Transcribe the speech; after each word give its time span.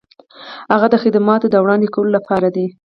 هغه 0.71 0.87
د 0.89 0.95
خدماتو 1.03 1.47
د 1.49 1.55
وړاندې 1.63 1.87
کولو 1.93 2.11
لپاره 2.17 2.47
دی. 2.55 2.65